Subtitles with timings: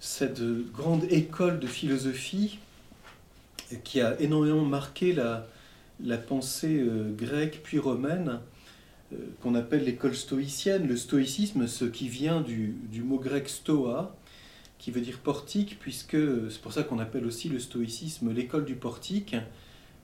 [0.00, 0.42] cette
[0.72, 2.58] grande école de philosophie
[3.84, 5.46] qui a énormément marqué la,
[6.18, 8.40] pensée euh, grecque puis romaine,
[9.12, 14.14] euh, qu'on appelle l'école stoïcienne, le stoïcisme, ce qui vient du, du, mot grec stoa,
[14.78, 16.18] qui veut dire portique, puisque
[16.50, 19.34] c'est pour ça qu'on appelle aussi le stoïcisme l'école du portique.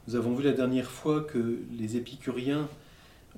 [0.08, 2.68] Nous avons vu la dernière fois que les épicuriens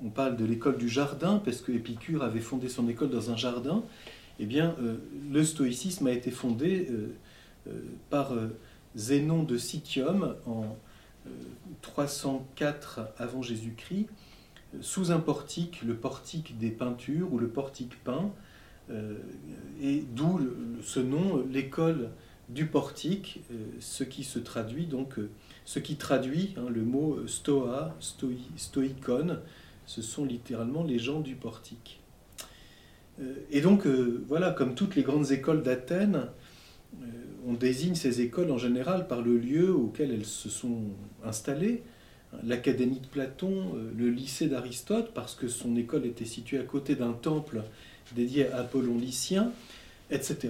[0.03, 3.37] on parle de l'école du jardin, parce que Épicure avait fondé son école dans un
[3.37, 3.83] jardin,
[4.39, 4.97] eh bien, euh,
[5.31, 7.15] le stoïcisme a été fondé euh,
[7.67, 8.33] euh, par
[8.95, 10.77] Zénon de Citium en
[11.81, 14.07] 304 avant Jésus-Christ,
[14.81, 18.31] sous un portique, le portique des peintures ou le portique peint,
[19.81, 20.39] et d'où
[20.83, 22.11] ce nom, l'école
[22.49, 23.41] du portique,
[23.79, 25.15] ce qui se traduit donc,
[25.65, 27.97] ce qui traduit hein, le mot stoa,
[28.55, 29.39] stoïkon,
[29.87, 32.04] ce sont littéralement les gens du portique.
[33.21, 36.27] Euh, et donc, euh, voilà, comme toutes les grandes écoles d'Athènes,
[37.01, 37.05] euh,
[37.47, 40.81] on désigne ces écoles en général par le lieu auquel elles se sont
[41.23, 41.83] installées.
[42.43, 47.13] L'Académie de Platon, le lycée d'Aristote, parce que son école était située à côté d'un
[47.13, 47.61] temple
[48.13, 49.53] dédié à Apollon Lycien,
[50.11, 50.49] etc.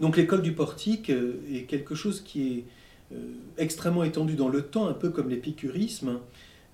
[0.00, 2.64] Donc l'école du portique est quelque chose qui
[3.12, 3.16] est
[3.58, 6.20] extrêmement étendu dans le temps, un peu comme l'épicurisme,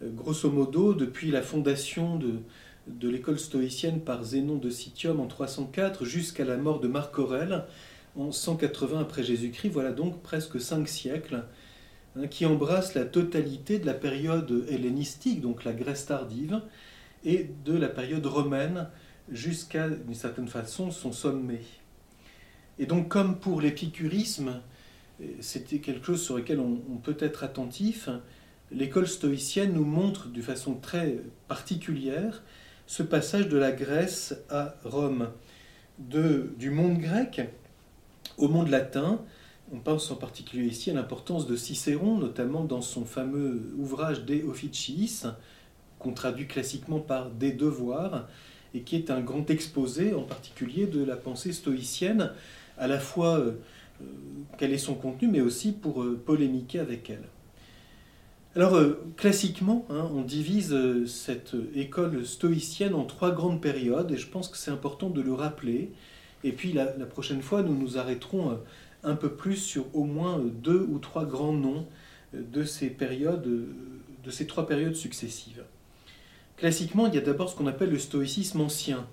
[0.01, 2.35] grosso modo, depuis la fondation de,
[2.87, 7.65] de l'école stoïcienne par Zénon de Citium en 304 jusqu'à la mort de Marc Aurèle
[8.17, 11.45] en 180 après Jésus-Christ, voilà donc presque cinq siècles,
[12.17, 16.61] hein, qui embrassent la totalité de la période hellénistique, donc la Grèce tardive,
[17.25, 18.89] et de la période romaine
[19.31, 21.63] jusqu'à, d'une certaine façon, son sommet.
[22.79, 24.61] Et donc, comme pour l'épicurisme,
[25.41, 28.09] c'était quelque chose sur lequel on peut être attentif,
[28.73, 32.43] l'école stoïcienne nous montre de façon très particulière
[32.87, 35.31] ce passage de la Grèce à Rome,
[35.99, 37.43] du monde grec
[38.39, 39.21] au monde latin.
[39.73, 44.43] On pense en particulier ici à l'importance de Cicéron, notamment dans son fameux ouvrage De
[44.45, 45.23] Officiis,
[45.99, 48.29] qu'on traduit classiquement par Des devoirs,
[48.75, 52.33] et qui est un grand exposé en particulier de la pensée stoïcienne,
[52.79, 53.53] à la fois euh,
[54.01, 54.05] euh,
[54.59, 57.25] quel est son contenu, mais aussi pour euh, polémiquer avec elle.
[58.55, 64.19] Alors, euh, classiquement, hein, on divise euh, cette école stoïcienne en trois grandes périodes, et
[64.19, 65.91] je pense que c'est important de le rappeler.
[66.45, 68.55] Et puis, la, prochaine fois, nous nous arrêterons euh,
[69.05, 71.87] un peu plus sur au moins deux ou trois grands noms
[72.35, 75.65] de ces périodes, de ces trois périodes successives.
[76.59, 79.07] Classiquement, il y a d'abord ce qu'on appelle le stoïcisme ancien,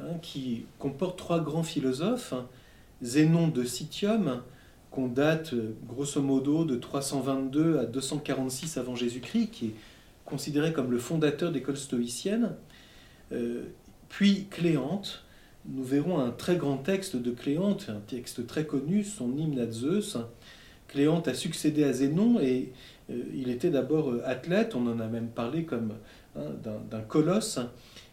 [0.00, 2.34] hein, qui comporte trois grands philosophes,
[3.02, 4.42] Zénon de Citium,
[4.96, 9.74] qu'on date euh, grosso modo de 322 à 246 avant Jésus-Christ, qui est
[10.24, 12.54] considéré comme le fondateur d'école stoïcienne.
[13.30, 13.64] Euh,
[14.08, 15.22] puis Cléante,
[15.66, 19.70] nous verrons un très grand texte de Cléante, un texte très connu, son hymne à
[19.70, 20.16] Zeus.
[20.88, 22.72] Cléante a succédé à Zénon et
[23.10, 25.92] euh, il était d'abord athlète, on en a même parlé comme
[26.36, 26.52] hein,
[26.90, 27.58] d'un colosse.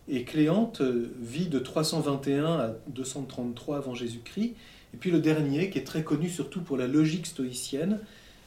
[0.10, 4.56] Et Cléante vit de 321 à 233 avant Jésus-Christ
[4.94, 8.00] et puis le dernier, qui est très connu surtout pour la logique stoïcienne,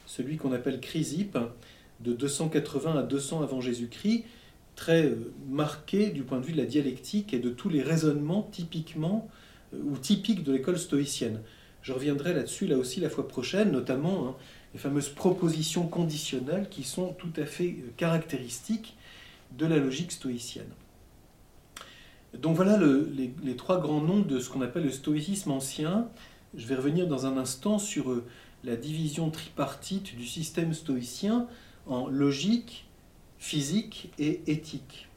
[0.06, 1.38] celui qu'on appelle Chrysippe,
[2.00, 4.24] de 280 à 200 avant Jésus-Christ,
[4.76, 8.42] très euh, marqué du point de vue de la dialectique et de tous les raisonnements
[8.52, 9.28] typiquement
[9.74, 11.40] euh, ou typiques de l'école stoïcienne.
[11.82, 14.34] Je reviendrai là-dessus là aussi la fois prochaine, notamment hein,
[14.74, 18.96] les fameuses propositions conditionnelles qui sont tout à fait euh, caractéristiques
[19.56, 20.68] de la logique stoïcienne.
[22.34, 26.08] Donc voilà les, les, trois grands noms de ce qu'on appelle le stoïcisme ancien.
[26.56, 28.24] Je vais revenir dans un instant sur euh,
[28.64, 31.46] la division tripartite du système stoïcien
[31.86, 32.86] en logique,
[33.38, 35.08] physique et éthique.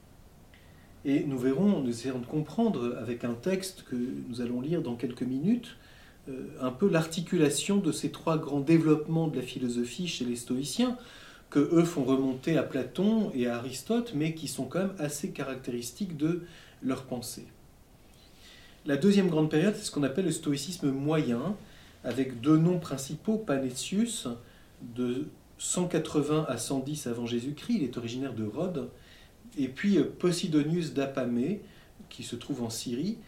[1.05, 4.95] Et nous verrons, nous essayerons de comprendre avec un texte que nous allons lire dans
[4.95, 5.77] quelques minutes,
[6.27, 10.97] euh, un peu l'articulation de ces trois grands développements de la philosophie chez les stoïciens,
[11.49, 15.31] que eux font remonter à Platon et à Aristote, mais qui sont quand même assez
[15.31, 16.43] caractéristiques de
[16.83, 17.47] leur pensée.
[18.89, 21.55] La deuxième grande période, c'est ce qu'on appelle le stoïcisme moyen,
[22.03, 24.27] avec deux noms principaux, Panetius,
[24.95, 25.27] de
[25.59, 28.89] 180 à 110 avant Jésus-Christ, il est originaire de Rhodes,
[29.59, 31.61] et puis Posidonius d'Apamée,
[32.09, 33.19] qui se trouve en Syrie,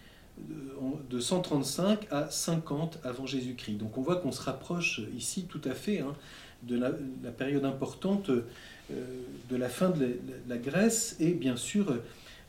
[1.12, 3.78] de 135 à 50 avant Jésus-Christ.
[3.78, 6.16] Donc on voit qu'on se rapproche ici tout à fait hein,
[6.64, 6.90] de la,
[7.32, 8.42] période importante euh,
[8.90, 10.18] de la fin de
[10.50, 11.96] la, Grèce et bien sûr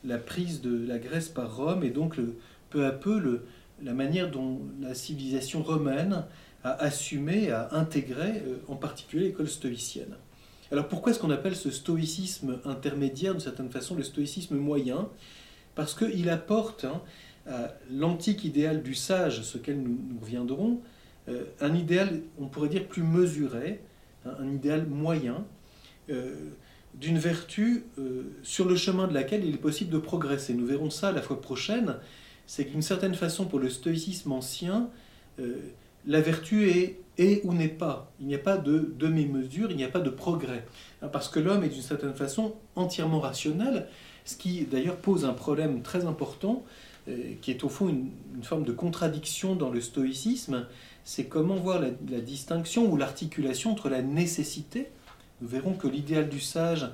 [0.02, 2.36] la prise de la Grèce par Rome et donc le,
[2.72, 3.42] peu à peu
[3.82, 6.24] la manière dont la civilisation romaine
[6.64, 10.14] a assumé, a intégré euh, en particulier l'école stoïcienne.
[10.70, 15.08] Alors pourquoi est-ce qu'on appelle ce stoïcisme intermédiaire, de certaine façon, le stoïcisme moyen?
[15.74, 17.02] Parce qu'il apporte hein,
[17.46, 20.80] à l'antique idéal du sage, ce qu'elle nous, reviendrons,
[21.28, 23.82] euh, un idéal, on pourrait dire, plus mesuré,
[24.24, 25.44] hein, un idéal moyen,
[26.10, 26.34] euh,
[26.94, 27.84] d'une vertu
[28.42, 30.52] sur le chemin de laquelle il est possible de progresser.
[30.52, 31.96] Nous verrons ça la fois prochaine.
[32.46, 34.90] C'est qu'une certaine façon, pour le stoïcisme ancien,
[36.06, 38.12] la vertu est, est ou n'est pas.
[38.20, 40.64] Il n'y a pas de demi-mesure, il n'y a pas de progrès.
[41.00, 43.86] Hein, parce que l'homme est d'une certaine façon entièrement rationnel,
[44.24, 46.62] ce qui d'ailleurs pose un problème très important,
[47.40, 48.10] qui est au fond une,
[48.42, 50.66] forme de contradiction dans le stoïcisme,
[51.04, 54.88] c'est comment voir la, distinction ou l'articulation entre la nécessité.
[55.40, 56.86] Nous verrons que l'idéal du sage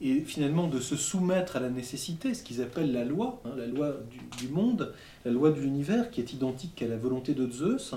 [0.00, 3.66] est finalement de se soumettre à la nécessité, ce qu'ils appellent la loi, hein, la
[3.66, 3.96] loi
[4.38, 4.92] du, monde,
[5.24, 7.94] la loi de l'univers, qui est identique à la volonté de Zeus,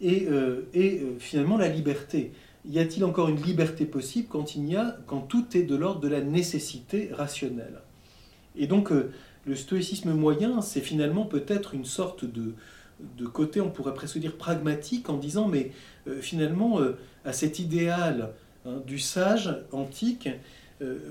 [0.00, 2.32] et, euh, euh, finalement la liberté.
[2.64, 6.00] Y a-t-il encore une liberté possible quand, il y a, quand tout est de l'ordre
[6.00, 7.80] de la nécessité rationnelle?
[8.56, 9.12] Et donc, euh,
[9.46, 12.54] le stoïcisme moyen, c'est finalement peut-être une sorte de,
[13.16, 15.72] de côté, on pourrait presque dire pragmatique, en disant, mais
[16.20, 16.78] finalement,
[17.24, 18.30] à cet idéal
[18.64, 20.28] hein, du sage antique,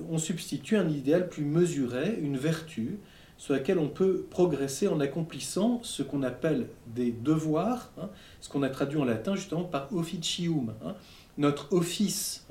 [0.10, 3.00] on substitue un idéal plus mesuré, une vertu,
[3.38, 8.10] sur laquelle on peut progresser en accomplissant ce qu'on appelle des devoirs, hein,
[8.40, 10.96] ce qu'on a traduit en latin justement par officium, hein,
[11.38, 12.46] notre office.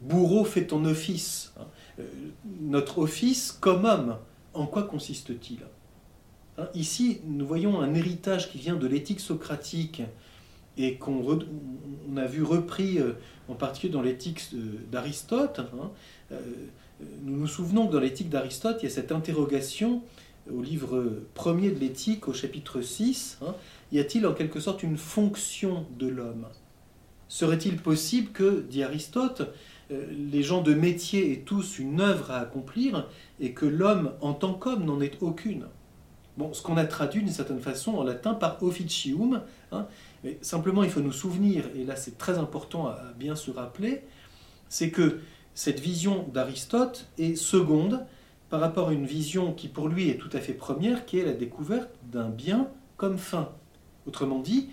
[0.00, 1.54] bourreau fait ton office.
[2.60, 4.18] notre office comme homme,
[4.52, 5.60] en quoi consiste-t-il?
[6.58, 10.02] Hein, ici, nous voyons un héritage qui vient de l'éthique socratique
[10.78, 11.38] et qu'on
[12.16, 13.12] a vu repris euh,
[13.48, 14.58] en particulier dans l'éthique euh,
[14.90, 15.60] d'Aristote.
[15.60, 15.90] Hein.
[16.32, 16.40] Euh,
[17.22, 20.02] nous nous souvenons que dans l'éthique d'Aristote, il y a cette interrogation
[20.52, 23.38] au livre premier de l'éthique, au chapitre 6.
[23.42, 23.54] Hein.
[23.92, 26.46] y a-t-il en quelque sorte une fonction de l'homme?
[27.28, 29.42] Serait-il possible que, dit Aristote,
[29.90, 33.08] les gens de métier aient tous une œuvre à accomplir
[33.40, 35.66] et que l'homme en tant qu'homme n'en ait aucune?
[36.36, 39.40] Bon, ce qu'on a traduit d'une certaine façon en latin par officium,
[39.72, 39.86] hein,
[40.26, 44.02] mais simplement il faut nous souvenir, et là c'est très important à, bien se rappeler,
[44.68, 45.20] c'est que
[45.54, 48.04] cette vision d'Aristote est seconde
[48.50, 51.24] par rapport à une vision qui pour lui est tout à fait première, qui est
[51.24, 53.52] la découverte d'un bien comme fin.
[54.08, 54.70] Autrement dit,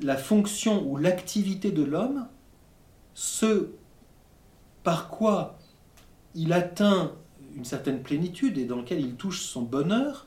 [0.00, 2.26] la fonction ou l'activité de l'homme,
[3.14, 3.68] ce
[4.82, 5.56] par quoi
[6.34, 7.12] il atteint
[7.54, 10.26] une certaine plénitude et dans lequel il touche son bonheur,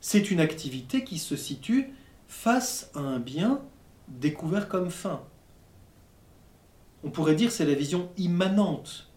[0.00, 1.92] c'est une activité qui se situe
[2.32, 3.60] face à un bien
[4.08, 5.20] découvert comme fin.
[7.04, 9.10] On pourrait dire c'est la vision immanente.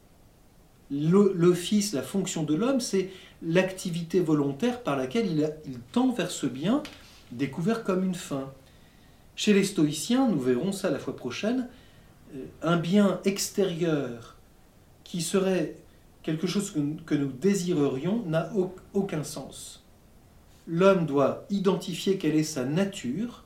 [0.92, 3.10] L'office, la fonction de l'homme, c'est
[3.42, 6.84] l'activité volontaire par laquelle il, il, tend vers ce bien
[7.32, 8.52] découvert comme une fin.
[9.38, 11.70] Chez les stoïciens, nous verrons ça la fois prochaine,
[12.36, 14.36] euh, un bien extérieur
[15.06, 15.78] qui serait
[16.22, 16.76] quelque chose
[17.06, 18.52] que nous désirerions n'a
[18.94, 19.85] aucun sens
[20.68, 23.44] l'homme doit identifier quelle est sa nature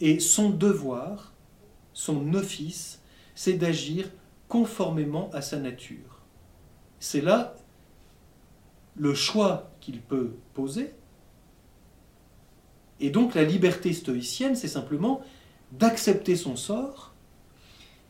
[0.00, 1.32] et son devoir,
[1.92, 3.00] son office,
[3.34, 4.10] c'est d'agir
[4.48, 6.22] conformément à sa nature.
[6.98, 7.54] C'est là
[8.96, 10.94] le choix qu'il peut poser.
[13.00, 15.20] Et donc la liberté stoïcienne, c'est simplement
[15.72, 17.14] d'accepter son sort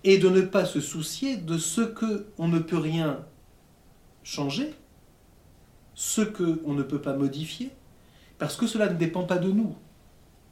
[0.05, 3.25] et de ne pas se soucier de ce que on ne peut rien
[4.23, 4.75] changer,
[5.95, 7.71] ce qu'on ne peut pas modifier,
[8.39, 9.75] parce que cela ne dépend pas de nous,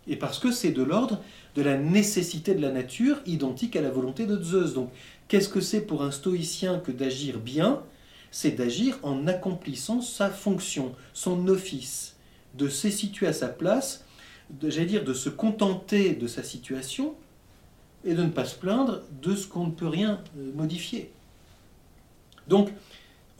[0.06, 1.20] et parce que c'est de l'ordre
[1.54, 4.74] de la nécessité de la nature, identique à la volonté de Zeus.
[4.74, 4.90] Donc,
[5.28, 7.82] qu'est-ce que c'est pour un stoïcien que d'agir bien?
[8.30, 12.16] C'est d'agir en accomplissant sa fonction, son office,
[12.54, 14.04] de se situer à sa place,
[14.62, 17.14] j'allais dire de se contenter de sa situation,
[18.04, 21.12] et de ne pas se plaindre de ce qu'on ne peut rien euh, modifier.
[22.48, 22.70] Donc,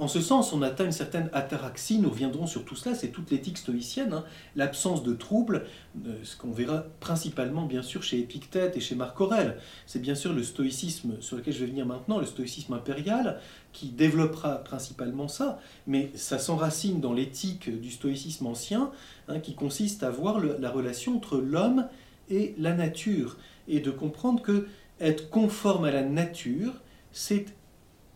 [0.02, 3.30] en ce sens, on atteint une certaine ataraxie, nous reviendrons sur tout cela, c'est toute
[3.30, 4.24] l'éthique stoïcienne, hein.
[4.56, 5.64] l'absence de trouble,
[6.04, 9.58] euh, ce qu'on verra principalement bien sûr chez Épictète et chez Marc Aurèle.
[9.86, 13.38] C'est bien sûr le stoïcisme sur lequel je vais venir maintenant, le stoïcisme impérial,
[13.72, 18.90] qui développera principalement ça, mais ça s'enracine dans l'éthique du stoïcisme ancien,
[19.28, 21.86] hein, qui consiste à voir la relation entre l'homme
[22.28, 23.36] et la nature,
[23.68, 24.66] et de comprendre que
[24.98, 26.72] être conforme à la nature,
[27.12, 27.46] c'est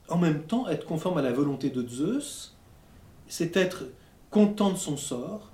[0.08, 2.56] en même temps, être conforme à la volonté de Zeus,
[3.26, 3.84] c'est être
[4.30, 5.50] content de son sort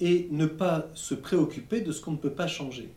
[0.00, 2.92] et ne pas se préoccuper de ce qu'on ne peut pas changer.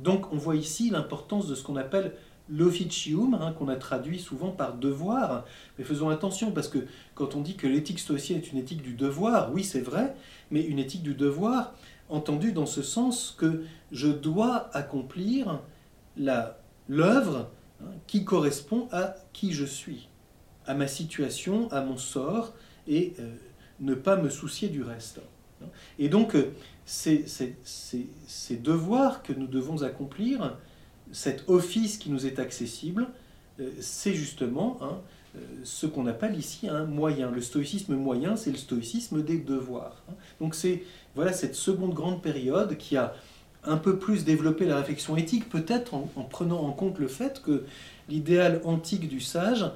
[0.00, 2.14] Donc on voit ici l'importance de ce qu'on appelle
[2.48, 5.44] l'officium, hein, qu'on a traduit souvent par devoir.
[5.78, 8.94] Mais faisons attention, parce que quand on dit que l'éthique stoïcienne est une éthique du
[8.94, 10.14] devoir, oui c'est vrai,
[10.50, 11.74] mais une éthique du devoir
[12.08, 15.60] entendue dans ce sens que je dois accomplir
[16.16, 17.48] l'œuvre
[18.06, 20.08] Qui correspond à qui je suis,
[20.66, 22.52] à ma situation, à mon sort
[22.86, 23.14] et
[23.80, 25.20] ne pas me soucier du reste.
[25.98, 26.36] Et donc,
[26.84, 27.24] ces,
[28.60, 30.56] devoirs que nous devons accomplir,
[31.12, 33.08] cet office qui nous est accessible,
[33.80, 34.98] c'est justement hein,
[35.64, 37.30] ce qu'on appelle ici un moyen.
[37.30, 40.02] Le stoïcisme moyen, c'est le stoïcisme des devoirs.
[40.40, 40.82] Donc c'est
[41.14, 43.14] voilà cette seconde grande période qui a
[43.64, 47.64] un peu plus développé la réflexion éthique, peut-être en, prenant en compte le fait que
[48.08, 49.70] l'idéal antique du sage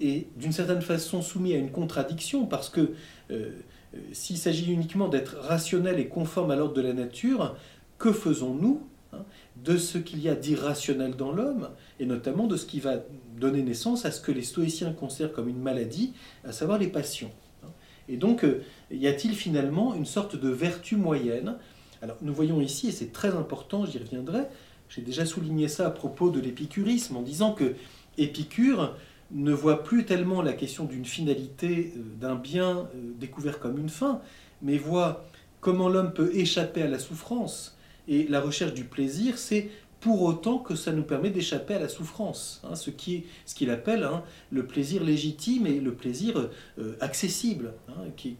[0.00, 2.90] est d'une certaine façon soumis à une contradiction, parce que euh,
[3.30, 7.56] euh, s'il s'agit uniquement d'être rationnel et conforme à l'ordre de la nature,
[7.98, 8.82] que faisons-nous
[9.12, 9.24] hein,
[9.64, 12.98] de ce qu'il y a d'irrationnel dans l'homme, et notamment de ce qui va
[13.38, 16.12] donner naissance à ce que les stoïciens considèrent comme une maladie,
[16.44, 17.30] à savoir les passions.
[17.64, 17.70] Hein.
[18.08, 21.56] Et donc, euh, y a-t-il finalement une sorte de vertu moyenne
[22.02, 24.42] Alors, nous voyons ici, et c'est très important, j'y reviendrai,
[24.88, 27.76] j'ai déjà souligné ça à propos de l'épicurisme, en disant que
[28.18, 28.96] Épicure
[29.30, 33.88] ne voit plus tellement la question d'une finalité, euh, d'un bien euh, découvert comme une
[33.88, 34.20] fin,
[34.60, 35.24] mais voit
[35.60, 37.78] comment l'homme peut échapper à la souffrance.
[38.08, 41.88] Et la recherche du plaisir, c'est pour autant que ça nous permet d'échapper à la
[41.88, 48.10] souffrance, hein, ce qu'il appelle hein, le plaisir légitime et le plaisir euh, accessible, hein,
[48.16, 48.36] qui,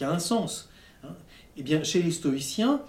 [0.00, 0.68] a un sens.
[1.58, 2.80] Eh bien, chez les stoïciens,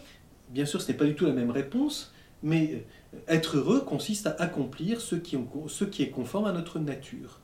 [0.49, 2.85] bien sûr, ce n'est pas du tout la même réponse, mais
[3.15, 7.39] euh, être heureux consiste à accomplir ce qui, ce qui est conforme à notre nature.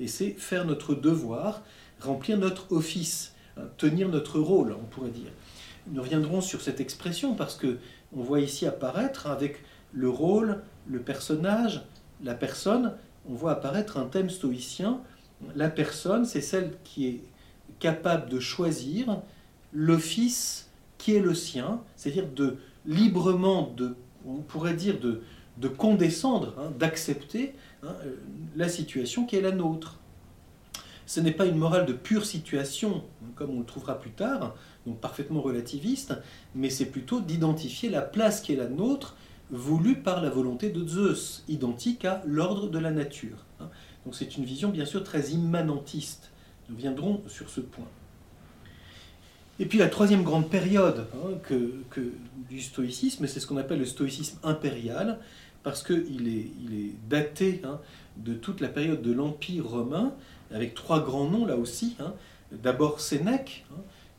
[0.00, 1.62] Et c'est faire notre devoir,
[2.00, 3.34] remplir notre office,
[3.76, 5.30] tenir notre rôle, on pourrait dire.
[5.92, 7.76] Nous reviendrons sur cette expression parce que
[8.16, 11.82] on voit ici apparaître avec le rôle, le personnage,
[12.24, 12.94] la personne,
[13.28, 15.02] on voit apparaître un thème stoïcien.
[15.54, 17.20] La personne, c'est celle qui est
[17.78, 19.20] capable de choisir
[19.74, 20.69] l'office
[21.00, 23.94] qui est le sien, c'est-à-dire de librement, de,
[24.26, 25.22] on pourrait dire de,
[25.56, 27.94] de condescendre, hein, d'accepter hein,
[28.54, 29.98] la situation qui est la nôtre.
[31.06, 33.02] Ce n'est pas une morale de pure situation,
[33.34, 34.54] comme on le trouvera plus tard,
[34.86, 36.14] donc parfaitement relativiste,
[36.54, 39.16] mais c'est plutôt d'identifier la place qui est la nôtre
[39.50, 43.46] voulu par la volonté de Zeus, identique à l'ordre de la nature.
[43.58, 43.70] Hein.
[44.04, 46.30] Donc c'est une vision bien sûr très immanentiste.
[46.68, 47.88] Nous viendrons sur ce point.
[49.60, 52.12] Et puis la troisième grande période hein, que,
[52.48, 55.18] du stoïcisme, c'est ce qu'on appelle le stoïcisme impérial,
[55.62, 57.78] parce qu'il est, il est daté hein,
[58.16, 60.14] de toute la période de l'Empire romain,
[60.50, 61.96] avec trois grands noms là aussi.
[62.50, 63.64] D'abord Sénèque,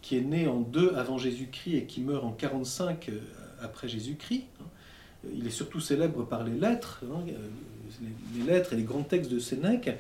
[0.02, 3.20] qui est né en 2 avant Jésus-Christ et qui meurt en 45 euh,
[3.62, 4.46] après Jésus-Christ.
[5.36, 8.06] Il est surtout célèbre par les lettres, hein, euh,
[8.36, 9.92] les lettres et les grands textes de Sénèque,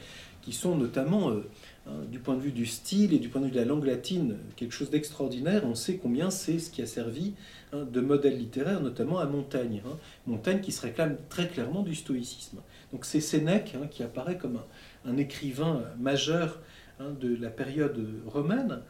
[0.41, 1.47] qui sont notamment, euh,
[1.87, 3.85] hein, du point de vue du style et du point de vue de la langue
[3.85, 5.63] latine, quelque chose d'extraordinaire.
[5.65, 7.33] On sait combien c'est ce qui a servi
[7.73, 9.81] hein, de modèle littéraire, notamment à Montaigne.
[10.27, 12.59] Montaigne qui se réclame très clairement du stoïcisme.
[12.91, 14.59] Donc c'est Sénèque qui apparaît comme
[15.05, 16.59] un, écrivain majeur
[16.99, 18.81] de la période romaine.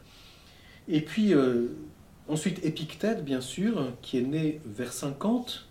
[0.88, 1.68] Et puis euh,
[2.28, 5.68] ensuite Épictète, bien sûr, qui est né vers 50.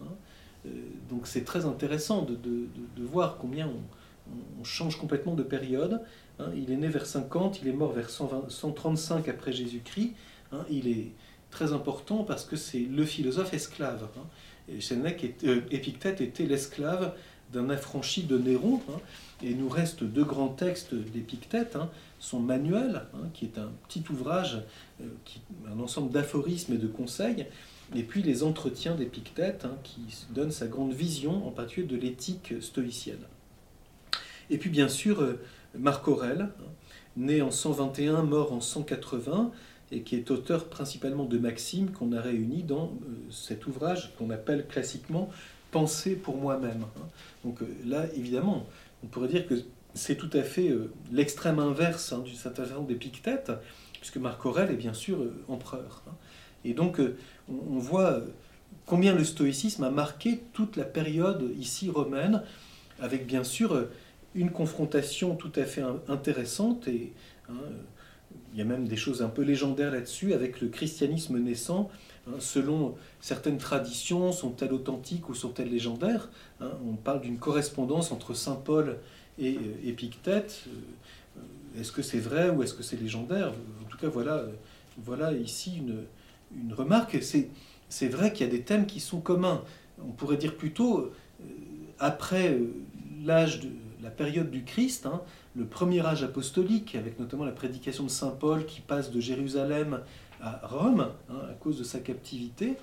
[0.65, 0.69] Euh,
[1.09, 6.01] donc c'est très intéressant de, voir combien on, change complètement de période.
[6.39, 6.49] Hein.
[6.55, 10.13] il est né vers 50, il est mort vers 135 après Jésus-Christ.
[10.51, 10.65] Hein.
[10.69, 11.11] il est
[11.49, 14.07] très important parce que c'est le philosophe esclave.
[14.17, 14.23] Hein.
[14.69, 14.79] Et
[15.45, 17.13] euh, Épictète était l'esclave
[17.51, 18.81] d'un affranchi de Néron.
[19.43, 21.77] et il nous reste deux grands textes d'Épictète,
[22.19, 24.61] son manuel, qui est un petit ouvrage,
[25.01, 25.05] euh,
[25.69, 27.45] un ensemble d'aphorismes et de conseils,
[27.93, 33.25] et puis les entretiens d'Épictète, qui donnent sa grande vision, en particulier de l'éthique stoïcienne.
[34.49, 35.39] Et puis bien sûr, euh,
[35.77, 36.63] Marc Aurèle, hein,
[37.17, 39.51] né en 121, mort en 180,
[39.91, 44.29] et qui est auteur principalement de maximes qu'on a réunies dans euh, cet ouvrage qu'on
[44.29, 45.29] appelle classiquement
[45.71, 46.83] Penser pour moi-même.
[46.97, 47.07] Hein.
[47.45, 48.65] Donc euh, là, évidemment,
[49.05, 49.55] on pourrait dire que
[49.93, 50.73] c'est tout à fait
[51.11, 53.51] l'extrême inverse du certain d'Épictète,
[53.93, 56.03] puisque Marc Aurèle est bien sûr empereur.
[56.63, 57.17] Et donc, euh,
[57.49, 58.21] on voit euh,
[58.85, 62.43] combien le stoïcisme a marqué toute la période ici romaine,
[62.99, 63.91] avec bien sûr euh,
[64.35, 67.13] une confrontation tout à fait intéressante, et
[67.49, 67.53] hein,
[68.53, 71.89] il y a même des choses un peu légendaires là-dessus, avec le christianisme naissant.
[72.27, 78.33] Hein, selon certaines traditions, sont-elles authentiques ou sont-elles légendaires hein, On parle d'une correspondance entre
[78.33, 78.97] Saint Paul
[79.39, 80.65] et Épictète.
[81.79, 83.53] Est-ce que c'est vrai ou est-ce que c'est légendaire?
[83.81, 84.45] En tout cas, voilà,
[84.97, 86.03] voilà ici une,
[86.55, 89.63] une remarque, c'est vrai qu'il y a des thèmes qui sont communs.
[89.99, 91.43] On pourrait dire plutôt, euh,
[91.99, 92.73] après euh,
[93.23, 93.69] l'âge de
[94.03, 95.21] la période du Christ, hein,
[95.55, 100.01] le premier âge apostolique, avec notamment la prédication de Saint Paul qui passe de Jérusalem
[100.41, 102.77] à Rome hein, à cause de sa captivité,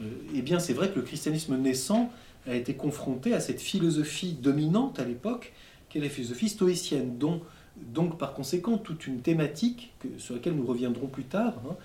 [0.00, 2.12] euh, eh bien c'est vrai que le christianisme naissant
[2.46, 5.52] a été confronté à cette philosophie dominante à l'époque,
[5.88, 7.40] qui est la philosophie stoïcienne, dont
[7.76, 11.76] donc par conséquent toute une thématique sur laquelle nous reviendrons plus tard, hein,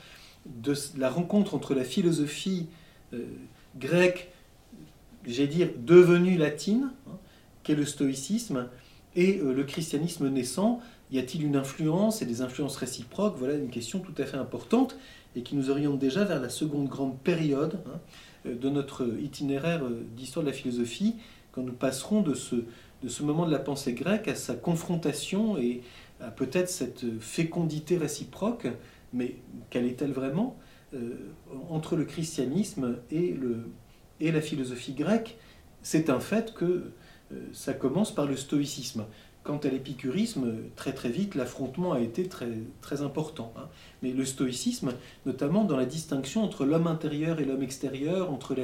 [0.46, 2.68] de la rencontre entre la philosophie
[3.14, 3.26] euh,
[3.78, 4.30] grecque,
[5.26, 6.92] j'ai dire devenue latine,
[7.64, 8.68] qu'est le stoïcisme,
[9.16, 10.80] et euh, le christianisme naissant.
[11.12, 13.36] Y a-t-il une influence et des influences réciproques?
[13.38, 14.98] Voilà une question tout à fait importante
[15.36, 18.00] et qui nous oriente déjà vers la seconde grande période hein,
[18.46, 19.84] euh, de notre itinéraire
[20.16, 21.16] d'histoire de la philosophie,
[21.52, 22.56] quand nous passerons de ce,
[23.22, 25.82] moment de la pensée grecque à sa confrontation et
[26.20, 28.68] à peut-être cette fécondité réciproque,
[29.14, 29.36] mais
[29.70, 30.58] quelle est-elle vraiment?
[30.94, 31.32] Euh,
[31.70, 33.70] entre le christianisme et, le,
[34.20, 35.38] et la philosophie grecque
[35.82, 36.94] C'est un fait que euh,
[37.52, 39.06] ça commence par le stoïcisme.
[39.44, 42.48] Quant à l'épicurisme, très très vite, l'affrontement a été très,
[42.80, 43.54] très important.
[43.58, 43.68] Hein.
[44.02, 44.94] Mais le stoïcisme,
[45.26, 48.56] notamment dans la distinction entre l'homme intérieur et l'homme extérieur, entre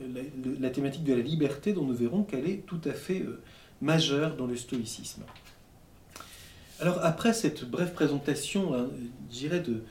[0.00, 3.42] la, thématique de la liberté, dont nous verrons qu'elle est tout à fait euh,
[3.82, 5.22] majeur dans le stoïcisme.
[6.80, 8.88] Alors après cette brève présentation, hein,
[9.30, 9.82] dirais, de,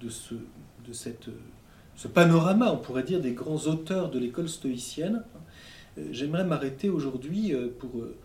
[0.00, 5.38] de, ce, panorama, on pourrait dire, des grands auteurs de l'école stoïcienne, euh,
[6.10, 8.16] j'aimerais m'arrêter aujourd'hui euh, pour euh,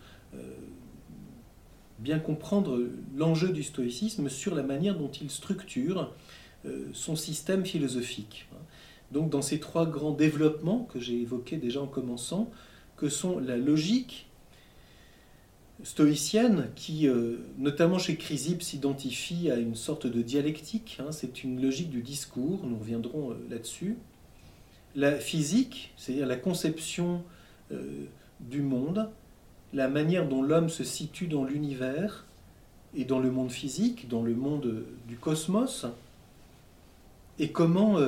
[1.98, 2.80] bien comprendre
[3.16, 6.12] l'enjeu du stoïcisme sur la manière dont il structure
[6.92, 8.48] son système philosophique.
[9.10, 12.50] Donc dans ces trois grands développements que j'ai évoqués déjà en commençant,
[12.96, 14.28] que sont la logique,
[15.82, 20.98] stoïcienne qui, euh, notamment chez Chrysippe, s'identifie à une sorte de dialectique.
[21.00, 23.96] Hein, c'est une logique du discours, nous reviendrons euh, là-dessus.
[24.94, 27.22] La physique, c'est-à-dire la conception
[27.72, 28.04] euh,
[28.40, 29.08] du monde,
[29.72, 32.26] la manière dont l'homme se situe dans l'univers
[32.94, 35.86] et dans le monde physique, dans le monde du cosmos,
[37.38, 37.98] et comment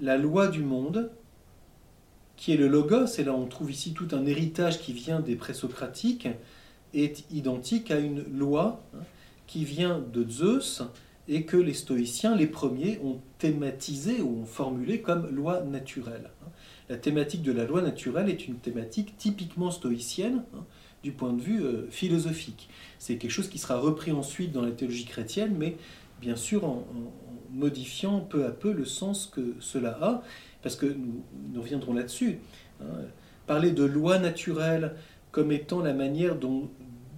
[0.00, 1.10] la loi du monde,
[2.36, 5.34] qui est le logos, et là on trouve ici tout un héritage qui vient des
[5.36, 6.28] présocratiques,
[6.94, 9.00] est identique à une loi hein,
[9.46, 10.82] qui vient de Zeus
[11.28, 16.30] et que les stoïciens, les premiers, ont thématisé ou ont formulé comme loi naturelle.
[16.42, 16.50] Hein.
[16.88, 20.64] La thématique de la loi naturelle est une thématique typiquement stoïcienne hein,
[21.02, 22.68] du point de vue euh, philosophique.
[22.98, 25.76] C'est quelque chose qui sera repris ensuite dans la théologie chrétienne, mais
[26.20, 26.84] bien sûr en,
[27.52, 30.22] modifiant peu à peu le sens que cela a,
[30.62, 32.38] parce que nous, reviendrons là-dessus.
[33.46, 34.94] Parler de loi naturelle,
[35.30, 36.68] comme étant la manière dont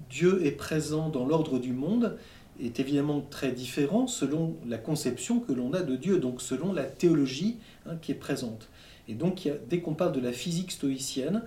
[0.09, 2.17] Dieu est présent dans l'ordre du monde
[2.61, 6.85] est évidemment très différent selon la conception que l'on a de Dieu, donc selon la
[6.85, 7.57] théologie
[7.87, 8.69] hein, qui est présente.
[9.11, 11.43] Et donc, dès qu'on parle de la physique stoïcienne,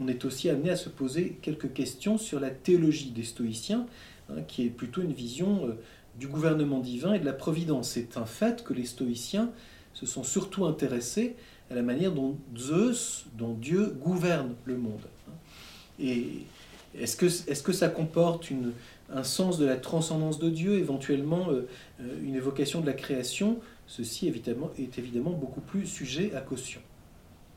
[0.00, 3.86] on est aussi amené à se poser quelques questions sur la théologie des stoïciens,
[4.28, 5.74] hein, qui est plutôt une vision euh,
[6.18, 7.90] du gouvernement divin et de la providence.
[7.90, 9.52] C'est un fait que les stoïciens
[9.92, 11.36] se sont surtout intéressés
[11.70, 15.06] à la manière dont Zeus, dont Dieu gouverne le monde.
[16.00, 16.26] Et
[16.98, 18.48] est-ce que, ça comporte
[19.12, 21.68] un sens de la transcendance de Dieu, éventuellement euh,
[22.00, 23.60] euh, une évocation de la création?
[23.86, 26.80] Ceci évidemment, est évidemment beaucoup plus sujet à caution.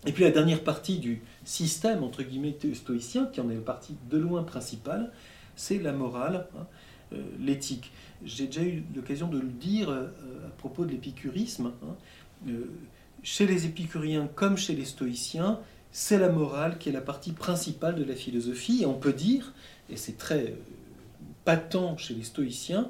[0.06, 3.96] Et puis la dernière partie du système, entre guillemets, stoïcien, qui en est la partie
[4.10, 5.12] de loin principale,
[5.56, 6.68] c'est la morale, hein,
[7.14, 7.92] euh, l'éthique.
[8.24, 11.72] J'ai déjà eu l'occasion de le dire à propos de l'épicurisme.
[11.84, 12.52] Hein,
[13.24, 15.60] chez les épicuriens comme chez les stoïciens,
[15.92, 18.84] c'est la morale qui est la partie principale de la philosophie.
[18.84, 19.54] Et on peut dire,
[19.90, 20.56] et c'est très euh,
[21.46, 22.90] patent chez les stoïciens,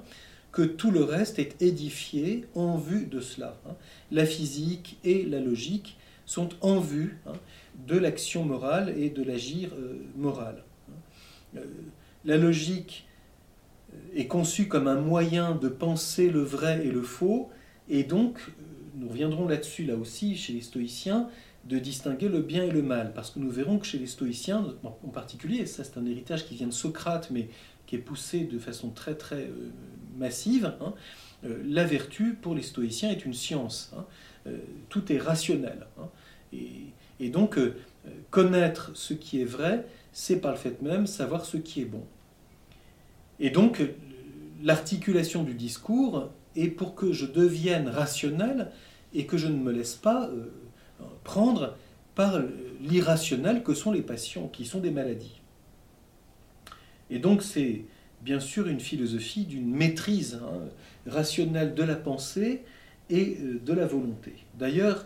[0.52, 3.58] que tout le reste est édifié en vue de cela.
[3.68, 3.74] Hein.
[4.12, 7.34] La physique et la logique sont en vue hein,
[7.88, 10.64] de l'action morale et de l'agir euh, moral.
[11.56, 11.62] Euh,
[12.26, 13.08] la logique
[14.14, 17.50] est conçue comme un moyen de penser le vrai et le faux,
[17.90, 18.40] et donc,
[18.96, 21.30] nous reviendrons là-dessus là aussi chez les stoïciens,
[21.64, 24.76] de distinguer le bien et le mal, parce que nous verrons que chez les stoïciens,
[24.84, 27.50] en particulier, et ça c'est un héritage qui vient de Socrate, mais
[27.86, 29.72] qui est poussé de façon très très euh,
[30.18, 30.94] massive, hein,
[31.46, 33.92] euh, la vertu pour les stoïciens est une science.
[33.96, 34.06] Hein.
[34.48, 34.58] Euh,
[34.90, 35.88] tout est rationnel.
[36.54, 37.60] Et, donc,
[38.30, 42.04] connaître ce qui est vrai, c'est par le fait même savoir ce qui est bon.
[43.40, 43.82] Et donc,
[44.64, 48.72] l'articulation du discours est pour que je devienne rationnel
[49.14, 50.30] et que je ne me laisse pas
[51.24, 51.76] prendre
[52.16, 52.42] par
[52.82, 55.40] l'irrationnel que sont les passions, qui sont des maladies.
[57.10, 57.86] Et donc c'est
[58.22, 60.62] bien sûr une philosophie d'une maîtrise hein,
[61.06, 62.64] rationnelle de la pensée
[63.10, 64.34] et euh, de la volonté.
[64.58, 65.06] D'ailleurs,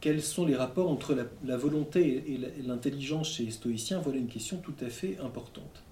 [0.00, 4.58] quels sont les rapports entre la, volonté et l'intelligence chez les stoïciens Voilà une question
[4.58, 5.82] tout à fait importante.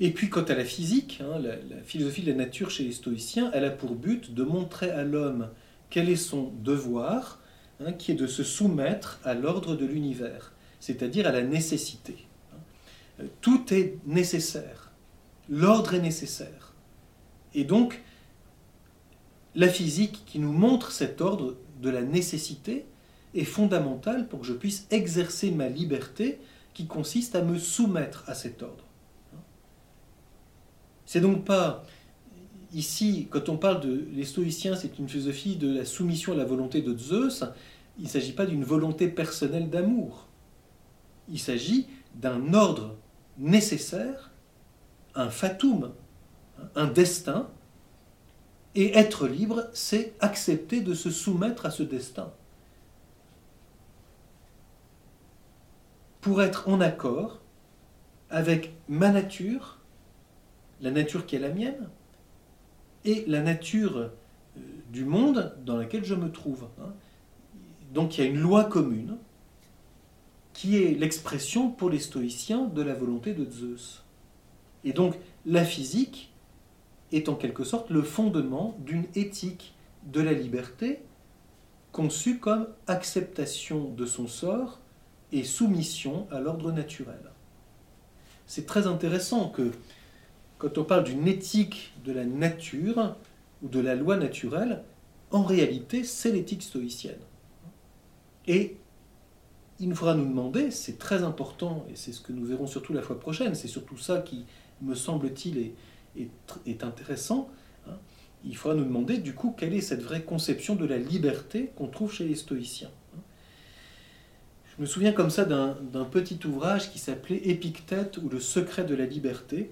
[0.00, 3.50] Et puis quant à la physique, hein, la, philosophie de la nature chez les stoïciens,
[3.52, 5.50] elle a pour but de montrer à l'homme
[5.90, 7.40] quel est son devoir,
[7.80, 12.16] hein, qui est de se soumettre à l'ordre de l'univers, c'est-à-dire à la nécessité.
[13.42, 14.90] Tout est nécessaire.
[15.50, 16.72] l'ordre est nécessaire.
[17.54, 18.02] Et donc,
[19.54, 22.86] la physique qui nous montre cet ordre de la nécessité
[23.34, 26.38] est fondamentale pour que je puisse exercer ma liberté
[26.74, 28.84] qui consiste à me soumettre à cet ordre.
[31.06, 31.84] C'est donc pas
[32.72, 36.44] ici, quand on parle de les stoïciens, c'est une philosophie de la soumission à la
[36.44, 37.44] volonté de Zeus.
[37.98, 40.28] Il ne s'agit pas d'une volonté personnelle d'amour.
[41.28, 42.96] Il s'agit d'un ordre
[43.38, 44.30] nécessaire,
[45.14, 45.92] un fatum,
[46.74, 47.48] un destin.
[48.74, 52.32] Et être libre, c'est accepter de se soumettre à ce destin.
[56.20, 57.40] Pour être en accord
[58.28, 59.78] avec ma nature,
[60.80, 61.88] la nature qui est la mienne,
[63.04, 64.08] et la nature euh,
[64.92, 66.68] du monde dans lequel je me trouve.
[66.80, 66.92] Hein.
[67.92, 69.16] Donc il y a une loi commune
[70.52, 74.04] qui est l'expression pour les stoïciens de la volonté de Zeus.
[74.84, 76.29] Et donc la physique
[77.12, 79.74] est en quelque sorte le fondement d'une éthique
[80.06, 81.00] de la liberté
[81.92, 84.80] conçue comme acceptation de son sort
[85.32, 87.20] et soumission à l'ordre naturel.
[88.46, 89.70] C'est très intéressant que
[90.58, 93.16] quand on parle d'une éthique de la nature
[93.62, 94.82] ou de la loi naturelle,
[95.30, 97.20] en réalité, c'est l'éthique stoïcienne.
[98.46, 98.76] Et
[99.78, 102.92] il nous faudra nous demander, c'est très important, et c'est ce que nous verrons surtout
[102.92, 104.44] la fois prochaine, c'est surtout ça qui,
[104.82, 105.72] me semble-t-il, est,
[106.82, 107.50] intéressant,
[107.88, 107.94] hein.
[108.44, 111.86] il faudra nous demander du coup quelle est cette vraie conception de la liberté qu'on
[111.86, 112.90] trouve chez les stoïciens.
[114.76, 118.94] Je me souviens comme ça d'un petit ouvrage qui s'appelait Épictète ou le secret de
[118.94, 119.70] la liberté,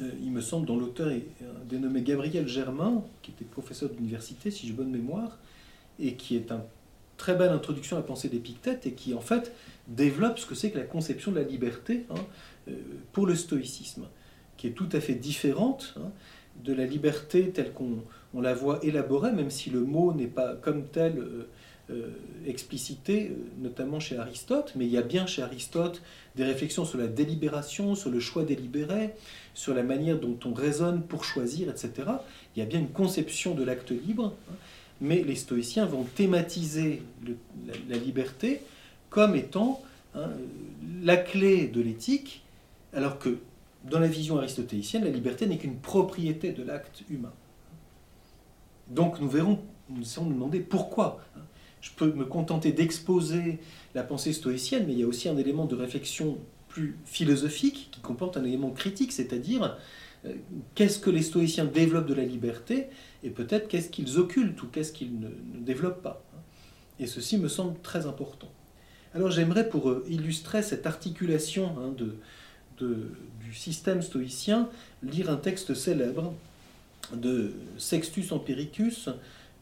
[0.00, 1.24] euh, il me semble, dont l'auteur est
[1.68, 5.38] dénommé Gabriel Germain, qui était professeur d'université, si j'ai bonne mémoire,
[5.98, 6.60] et qui est une
[7.16, 9.52] très belle introduction à la pensée d'Épictète, et qui en fait
[9.88, 12.14] développe ce que c'est que la conception de la liberté hein,
[12.68, 12.74] euh,
[13.12, 14.06] pour le stoïcisme,
[14.60, 16.10] qui est tout à fait différente hein,
[16.62, 18.04] de la liberté telle qu'on
[18.38, 21.48] la voit élaborée, même si le mot n'est pas comme tel euh,
[21.88, 22.10] euh,
[22.46, 26.02] explicité, euh, notamment chez Aristote, mais il y a bien chez Aristote
[26.36, 29.14] des réflexions sur la délibération, sur le choix délibéré,
[29.54, 31.92] sur la manière dont on raisonne pour choisir, etc.
[32.54, 34.54] Il y a bien une conception de l'acte libre, hein,
[35.00, 37.00] mais les stoïciens vont thématiser
[37.88, 38.60] la, liberté
[39.08, 39.82] comme étant
[40.14, 40.28] hein,
[41.02, 42.42] la clé de l'éthique,
[42.92, 43.38] alors que
[43.84, 47.32] dans la vision aristotélicienne, la liberté n'est qu'une propriété de l'acte humain.
[48.88, 51.20] Donc nous verrons, nous allons nous demander pourquoi.
[51.36, 51.42] Hein
[51.80, 53.58] je peux me contenter d'exposer
[53.94, 56.38] la pensée stoïcienne, mais il y a aussi un élément de réflexion
[56.68, 59.76] plus philosophique qui comporte un élément critique, c'est-à-dire
[60.24, 60.34] euh,
[60.74, 62.86] qu'est-ce que les stoïciens développent de la liberté
[63.22, 65.28] et peut-être qu'est-ce qu'ils occultent ou qu'est-ce qu'ils ne,
[65.60, 66.22] développent pas.
[66.98, 68.50] Et ceci me semble très important.
[69.14, 72.16] Alors j'aimerais, pour euh, illustrer cette articulation hein, de,
[72.84, 74.68] du système stoïcien,
[75.02, 76.34] lire un texte célèbre
[77.12, 79.08] de Sextus Empiricus,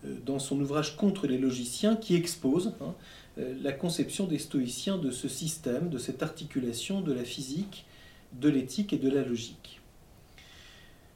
[0.04, 2.94] euh, dans son ouvrage Contre les logiciens, qui expose hein,
[3.38, 7.84] euh, la conception des stoïciens de ce système, de cette articulation de la physique,
[8.32, 9.80] de l'éthique et de la logique.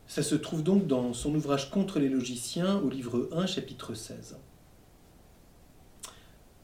[0.07, 4.37] Ça se trouve donc dans son ouvrage Contre les logiciens au livre 1, chapitre 16.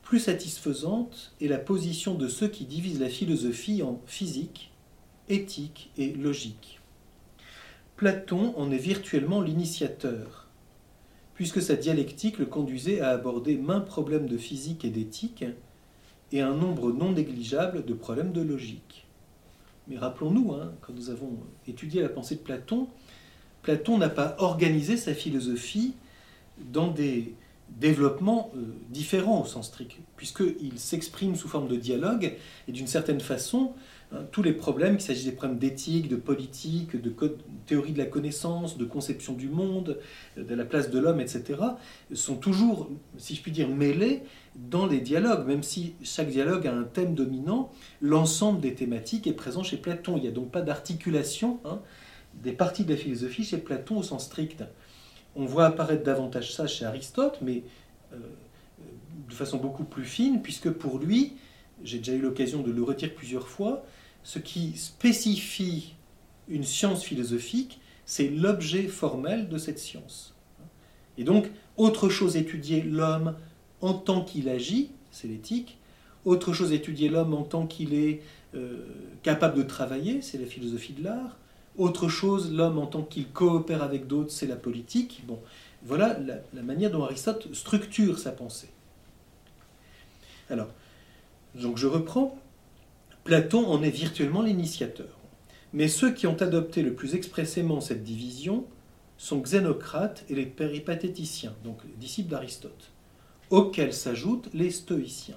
[0.02, 4.70] Plus satisfaisante est la position de ceux qui divisent la philosophie en physique,
[5.28, 6.80] éthique et logique.
[7.96, 10.48] Platon en est virtuellement l'initiateur
[11.38, 15.44] puisque sa dialectique le conduisait à aborder maints problèmes de physique et d'éthique,
[16.32, 19.06] et un nombre non négligeable de problèmes de logique.
[19.86, 21.38] Mais rappelons-nous, hein, quand nous avons
[21.68, 22.88] étudié la pensée de Platon,
[23.62, 25.94] Platon n'a pas organisé sa philosophie
[26.58, 27.34] dans des
[27.68, 32.34] développements euh, différents au sens strict, puisqu'il s'exprime sous forme de dialogue,
[32.66, 33.74] et d'une certaine façon,
[34.32, 37.12] tous les problèmes, qu'il s'agisse des problèmes d'éthique, de politique, de
[37.66, 39.98] théorie de la connaissance, de conception du monde,
[40.36, 41.60] de la place de l'homme, etc.,
[42.14, 44.22] sont toujours, si je puis dire, mêlés
[44.56, 45.46] dans les dialogues.
[45.46, 50.16] Même si chaque dialogue a un thème dominant, l'ensemble des thématiques est présent chez Platon.
[50.16, 51.80] Il n'y a donc pas d'articulation hein,
[52.42, 54.64] des parties de la philosophie chez Platon au sens strict.
[55.36, 57.62] On voit apparaître davantage ça chez Aristote, mais
[58.14, 58.16] euh,
[59.28, 61.34] de façon beaucoup plus fine, puisque pour lui,
[61.84, 63.84] j'ai déjà eu l'occasion de le retirer plusieurs fois,
[64.28, 65.94] ce qui spécifie
[66.48, 70.34] une science philosophique, c'est l'objet formel de cette science.
[71.16, 73.36] Et donc, autre chose étudier l'homme
[73.80, 75.78] en tant qu'il agit, c'est l'éthique.
[76.26, 78.20] Autre chose étudier l'homme en tant qu'il est
[78.54, 78.84] euh,
[79.22, 81.38] capable de travailler, c'est la philosophie de l'art.
[81.78, 85.22] Autre chose, l'homme en tant qu'il coopère avec d'autres, c'est la politique.
[85.26, 85.38] Bon,
[85.84, 88.68] voilà la, la, manière dont Aristote structure sa pensée.
[90.50, 90.68] Alors,
[91.54, 92.38] donc je reprends.
[93.28, 95.18] Platon en est virtuellement l'initiateur.
[95.74, 98.64] Mais ceux qui ont adopté le plus expressément cette division
[99.18, 102.90] sont Xénocrate et les péripatéticiens, donc les disciples d'Aristote,
[103.50, 105.36] auxquels s'ajoutent les stoïciens.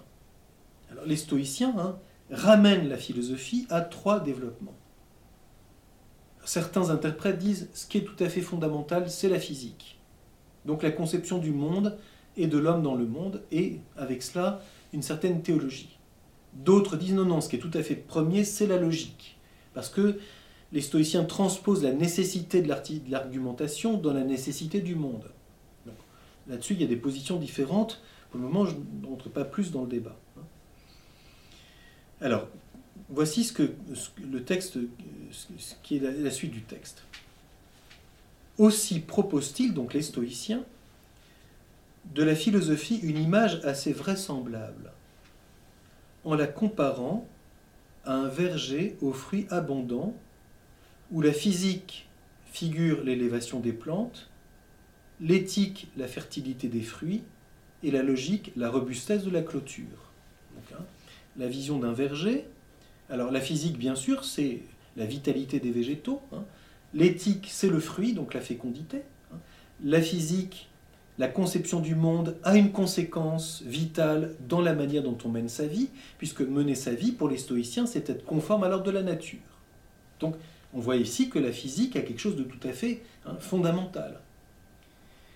[0.89, 1.99] Alors, les stoïciens hein,
[2.29, 4.77] ramènent la philosophie à trois développements.
[6.45, 9.99] Certains interprètes disent ce qui est tout à fait fondamental, c'est la physique.
[10.63, 11.97] Donc la conception du monde
[12.37, 14.61] et de l'homme dans le monde, et avec cela,
[14.93, 15.97] une certaine théologie.
[16.53, 19.37] D'autres disent non, non, ce qui est tout à fait premier, c'est la logique.
[19.73, 20.19] Parce que
[20.73, 22.73] les stoïciens transposent la nécessité de
[23.09, 25.25] l'argumentation dans la nécessité du monde.
[26.47, 28.01] Là-dessus, il y a des positions différentes.
[28.29, 30.17] Pour le moment, je n'entre pas plus dans le débat.
[32.19, 32.47] Alors,
[33.09, 33.71] voici ce que,
[34.31, 34.77] le texte,
[35.83, 37.03] qui est la, suite du texte.
[38.57, 40.63] Aussi propose-t-il, donc les stoïciens,
[42.13, 44.91] de la philosophie une image assez vraisemblable,
[46.23, 47.27] en la comparant
[48.05, 50.15] à un verger aux fruits abondants,
[51.11, 52.07] où la physique
[52.51, 54.29] figure l'élévation des plantes,
[55.19, 57.23] l'éthique la fertilité des fruits,
[57.83, 60.11] et la logique la robustesse de la clôture.
[60.73, 60.83] Hein,
[61.37, 62.45] la vision d'un verger,
[63.09, 64.59] alors la physique bien sûr c'est
[64.95, 66.43] la vitalité des végétaux, hein.
[66.93, 69.01] l'éthique c'est le fruit, donc la fécondité,
[69.33, 69.37] hein.
[69.83, 70.69] la physique
[71.17, 75.67] la conception du monde a une conséquence vitale dans la manière dont on mène sa
[75.67, 79.03] vie, puisque mener sa vie, pour les stoïciens, c'est être conforme à l'ordre de la
[79.03, 79.39] nature.
[80.19, 80.35] Donc,
[80.73, 84.19] on voit ici que la physique a quelque chose de tout à fait hein, fondamental.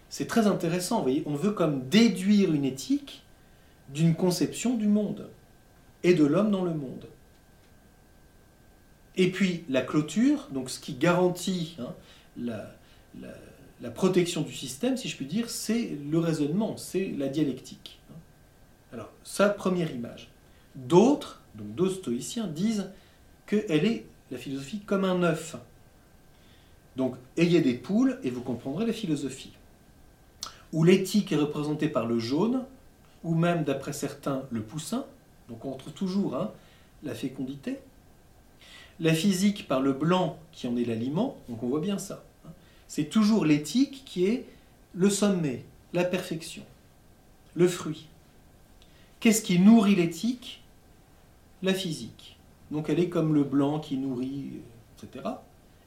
[0.10, 3.24] C'est très intéressant, vous voyez, on veut comme déduire une éthique
[3.90, 5.30] d'une conception du monde
[6.04, 7.08] et de l'homme dans le monde.
[9.18, 11.94] Et puis la clôture, donc ce qui garantit hein,
[12.38, 12.76] la
[13.22, 13.30] la
[13.90, 18.00] protection du système, si je puis dire, c'est le raisonnement, c'est la dialectique.
[18.94, 20.30] Alors, ça, première image.
[20.76, 22.90] D'autres, donc d'autres stoïciens, disent
[23.46, 25.56] qu'elle est, la philosophie, comme un œuf.
[26.96, 29.54] Donc, ayez des poules et vous comprendrez la philosophie.
[30.72, 32.64] Où l'éthique est représentée par le jaune,
[33.24, 35.06] ou même, d'après certains, le poussin.
[35.50, 36.52] Donc, on retrouve toujours hein,
[37.04, 37.80] la fécondité.
[39.02, 41.38] La physique par le blanc, qui en est l'aliment.
[41.50, 42.24] Donc, on voit bien ça
[42.88, 44.46] c'est toujours l'éthique qui est
[44.94, 46.64] le sommet, la perfection,
[47.56, 48.08] le fruit.
[49.20, 50.62] Qu'est-ce qui nourrit l'éthique?
[51.64, 52.38] La physique.
[52.72, 54.62] Donc elle est comme le blanc qui nourrit,
[54.98, 55.26] etc.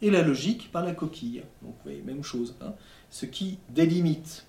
[0.02, 1.42] Et la logique par la coquille.
[1.62, 2.54] Donc vous voyez, même chose.
[2.60, 2.72] Hein.
[3.10, 4.44] ce qui délimite.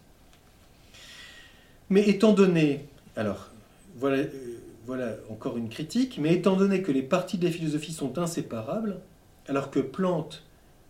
[1.89, 2.85] Mais étant donné,
[3.15, 3.49] alors
[3.95, 7.93] voilà, euh, voilà encore une critique, mais étant donné que les parties de la philosophie
[7.93, 8.99] sont inséparables,
[9.47, 10.43] alors que plantes,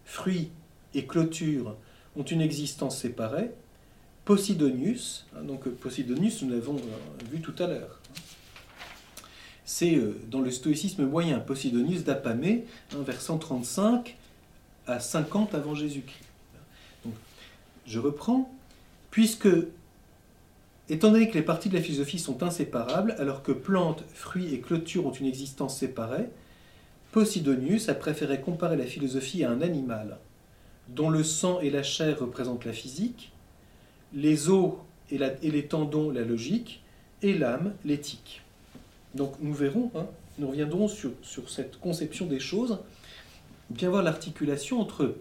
[0.03, 0.51] fruits
[0.93, 1.75] et clôture
[2.15, 3.51] ont une existence séparée,
[4.25, 7.99] Posidonius, hein, donc Posidonius nous l'avons euh, vu tout à l'heure,
[9.65, 14.15] c'est euh, dans le stoïcisme moyen, Posidonius d'Apamée, hein, vers 135
[14.87, 16.25] à 50 avant Jésus-Christ.
[17.87, 18.51] Je reprends,
[19.09, 19.47] puisque,
[20.89, 24.59] étant donné que les parties de la philosophie sont inséparables, alors que plantes, fruits et
[24.59, 26.29] clôtures ont une existence séparée,
[27.11, 30.19] Posidonius a préféré comparer la philosophie à un animal
[30.95, 33.31] dont le sang et la chair représentent la physique,
[34.13, 34.73] les os
[35.11, 36.83] et, les tendons la logique,
[37.21, 38.43] et l'âme l'éthique.
[39.15, 41.11] Donc nous verrons, hein, nous reviendrons sur,
[41.47, 42.79] cette conception des choses,
[43.69, 45.15] bien voir l'articulation entre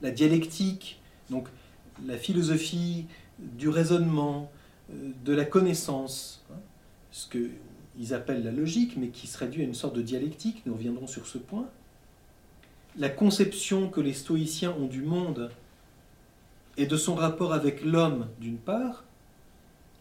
[0.00, 1.48] la dialectique, donc
[2.06, 3.06] la philosophie
[3.38, 4.50] du raisonnement,
[4.90, 6.56] euh, de la connaissance, hein,
[7.10, 10.74] ce qu'ils appellent la logique, mais qui se réduit à une sorte de dialectique, nous
[10.74, 11.68] reviendrons sur ce point,
[12.96, 15.50] la conception que les stoïciens ont du monde
[16.76, 19.04] et de son rapport avec l'homme d'une part,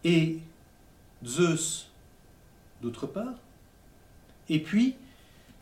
[0.04, 0.40] et
[1.26, 1.90] Zeus
[2.82, 3.36] d'autre part,
[4.50, 4.96] et puis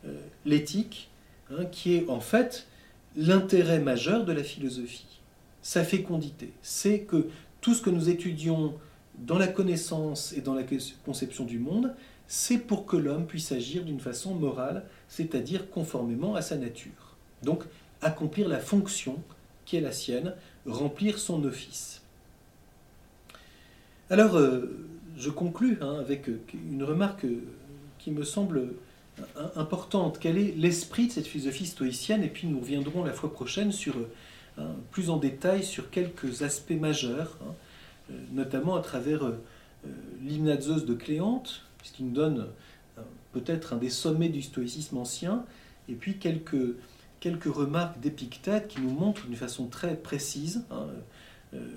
[0.05, 1.09] euh, l'éthique,
[1.51, 2.67] hein, qui est en fait
[3.15, 5.19] l'intérêt majeur de la philosophie,
[5.61, 6.51] sa fécondité.
[6.61, 7.27] C'est que
[7.59, 8.75] tout ce que nous étudions
[9.17, 10.63] dans la connaissance et dans la
[11.05, 11.93] conception du monde,
[12.27, 17.08] c'est pour que l'homme puisse agir d'une façon morale, c'est-à-dire conformément à sa nature.
[17.43, 17.63] Donc
[18.01, 19.21] accomplir la fonction
[19.65, 20.33] qui est la sienne,
[20.65, 22.01] remplir son office.
[24.09, 24.75] Alors, euh,
[25.17, 27.25] je conclus hein, avec une remarque
[27.99, 28.73] qui me semble
[29.55, 30.17] importante.
[30.19, 32.23] Quel est l'esprit de cette philosophie stoïcienne?
[32.23, 33.95] Et puis nous reviendrons la fois prochaine sur,
[34.91, 37.53] plus en détail sur quelques aspects majeurs, hein,
[38.11, 39.37] euh, notamment à travers euh,
[40.23, 42.47] de Cléante, puisqu'il nous donne
[43.31, 45.45] peut-être un des sommets du stoïcisme ancien,
[45.87, 46.75] et puis quelques
[47.19, 50.87] quelques remarques d'Épictète qui nous montrent d'une façon très précise hein,
[51.53, 51.67] euh,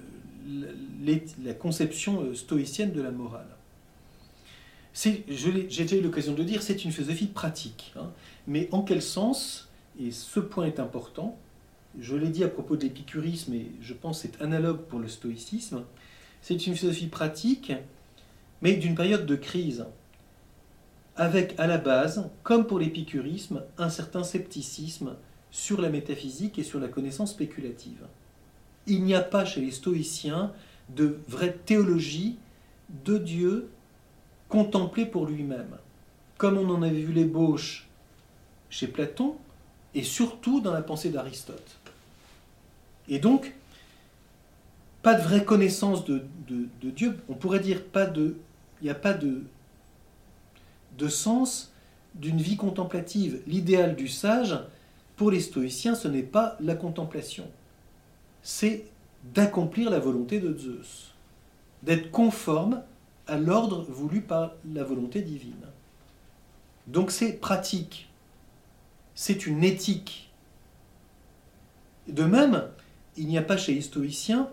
[1.45, 3.47] la, conception euh, stoïcienne de la morale.
[4.95, 7.93] J'ai déjà eu l'occasion de dire, c'est une philosophie pratique.
[7.97, 8.11] Hein.
[8.47, 11.39] mais en quel sens et ce point est important,
[11.99, 15.85] je l'ai dit à propos de l'épicurisme, et je pense c'est analogue pour le stoïcisme,
[16.41, 17.73] c'est une philosophie pratique,
[18.63, 19.87] mais d'une période de crise,
[21.17, 25.17] avec à la base, comme pour l'épicurisme, un certain scepticisme
[25.53, 28.07] sur la métaphysique et sur la connaissance spéculative.
[28.89, 30.53] Il n'y a pas chez les stoïciens
[30.89, 32.39] de vraie théologie
[33.05, 33.69] de Dieu
[34.49, 35.77] contemplée pour lui-même,
[36.39, 37.87] comme on en avait vu l'ébauche
[38.71, 39.37] chez Platon
[39.95, 41.79] et surtout dans la pensée d'Aristote.
[43.09, 43.55] Et donc,
[45.03, 46.23] pas de vraie connaissance de,
[46.83, 47.19] Dieu.
[47.29, 48.37] On pourrait dire pas de,
[48.81, 49.43] il n'y a pas de,
[50.99, 51.73] de sens
[52.15, 53.43] d'une vie contemplative.
[53.47, 54.59] L'idéal du sage,
[55.17, 57.49] pour les stoïciens, ce n'est pas la contemplation.
[58.43, 58.85] C'est
[59.35, 61.15] d'accomplir la volonté de Zeus,
[61.83, 62.83] d'être conforme
[63.27, 65.67] à l'ordre voulu par la volonté divine.
[66.89, 68.09] Donc c'est pratique,
[69.15, 70.31] c'est une éthique.
[72.09, 72.65] De même,
[73.17, 74.49] il n'y a pas chez les stoïciens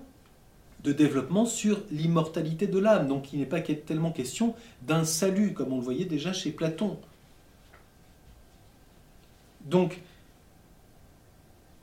[0.84, 5.74] de développement sur l'immortalité de l'âme, donc il n'est pas tellement question d'un salut, comme
[5.74, 6.98] on le voyait déjà chez Platon.
[9.66, 10.00] Donc,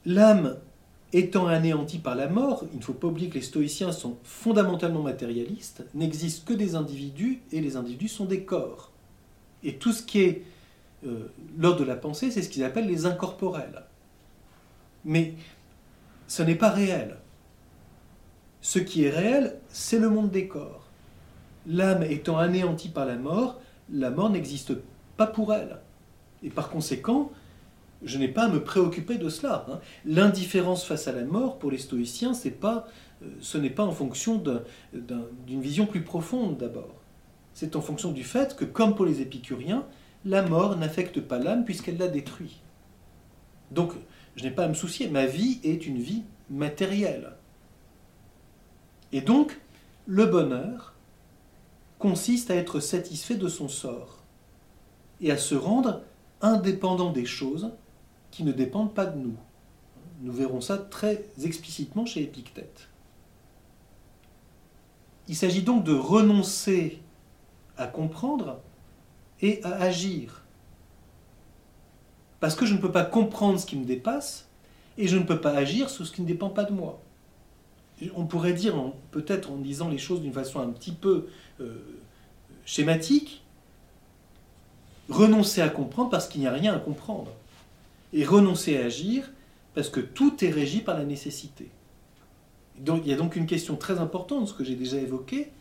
[0.07, 0.57] l'âme
[1.13, 5.03] étant anéantie par la mort, il ne faut pas oublier que les stoïciens sont fondamentalement
[5.03, 8.93] matérialistes, n'existent que des individus, et les individus sont des corps.
[9.63, 10.45] Et tout ce qui est
[11.07, 13.85] euh, l'ordre de la pensée, c'est ce qu'ils appellent les incorporels.
[15.05, 15.35] Mais
[16.27, 17.17] ce n'est pas réel.
[18.61, 20.87] Ce qui est réel, c'est le monde des corps.
[21.67, 24.73] L'âme étant anéantie par la mort, la mort n'existe
[25.17, 25.79] pas pour elle.
[26.43, 27.31] Et par conséquent,
[28.03, 29.67] je n'ai pas à me préoccuper de cela.
[29.71, 29.81] Hein.
[30.05, 32.81] L'indifférence face à la mort, pour les stoïciens, euh,
[33.41, 34.43] ce n'est pas en fonction
[34.93, 36.95] d'une vision plus profonde d'abord.
[37.55, 39.87] C'est en fonction du fait que, comme pour les épicuriens,
[40.25, 42.61] la mort n'affecte pas l'âme puisqu'elle la détruit.
[43.71, 43.93] Donc,
[44.37, 45.09] je n'ai pas à me soucier.
[45.09, 47.33] Ma vie est une vie matérielle.
[49.13, 49.59] Et donc,
[50.07, 50.95] le bonheur
[51.99, 54.23] consiste à être satisfait de son sort
[55.21, 56.03] et à se rendre
[56.43, 57.73] indépendant des choses
[58.37, 59.35] qui ne dépendent pas de nous.
[60.21, 62.87] Nous verrons ça très explicitement chez Épictète.
[65.27, 67.01] Il s'agit donc de renoncer
[67.79, 68.61] à comprendre
[69.41, 70.43] et à agir.
[72.39, 74.47] Parce que je ne peux pas comprendre ce qui me dépasse
[74.99, 77.01] et je ne peux pas agir sur ce qui ne dépend pas de moi.
[78.15, 78.75] On pourrait dire,
[79.13, 81.29] peut-être en disant les choses d'une façon un petit peu
[81.63, 81.79] euh,
[82.67, 83.43] schématique,
[85.09, 87.33] renoncer à comprendre parce qu'il n'y a rien à comprendre
[88.13, 89.33] et renoncer à agir
[89.75, 91.71] parce que tout est régi par la nécessité.
[92.79, 95.53] Il y a donc une question très importante, ce que j'ai déjà évoqué,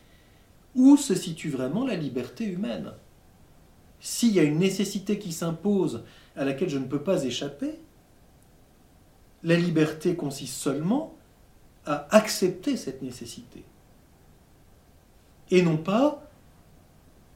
[0.75, 2.91] où se situe vraiment la liberté humaine?
[3.99, 6.03] S'il y a une nécessité qui s'impose
[6.35, 7.79] à laquelle je ne peux pas échapper,
[9.43, 11.15] la liberté consiste seulement
[11.85, 13.63] à accepter cette nécessité.
[15.51, 16.29] Et non pas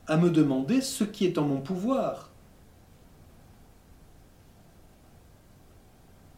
[0.08, 2.29] à me demander ce qui est en mon pouvoir.